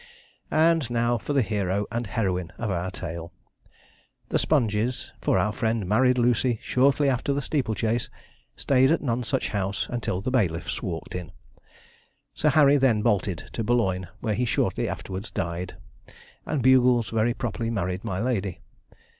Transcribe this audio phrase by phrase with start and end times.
[0.49, 3.31] And now for the hero and heroine of our tale.
[4.29, 8.09] The Sponges for our friend married Lucy shortly after the steeple chase
[8.55, 11.31] stayed at Nonsuch House until the bailiffs walked in.
[12.33, 15.75] Sir Harry then bolted to Boulogne, where he shortly afterwards died,
[16.47, 18.59] and Bugles very properly married my lady.